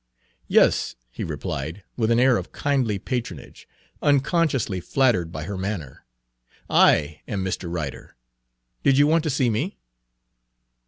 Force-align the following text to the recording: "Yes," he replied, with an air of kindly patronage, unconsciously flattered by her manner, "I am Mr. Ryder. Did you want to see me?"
"Yes," 0.47 0.95
he 1.11 1.23
replied, 1.23 1.83
with 1.95 2.09
an 2.09 2.19
air 2.19 2.35
of 2.35 2.51
kindly 2.51 2.97
patronage, 2.97 3.67
unconsciously 4.01 4.79
flattered 4.81 5.31
by 5.31 5.43
her 5.43 5.59
manner, 5.59 6.05
"I 6.67 7.21
am 7.27 7.45
Mr. 7.45 7.71
Ryder. 7.71 8.15
Did 8.81 8.97
you 8.97 9.05
want 9.05 9.23
to 9.25 9.29
see 9.29 9.51
me?" 9.51 9.77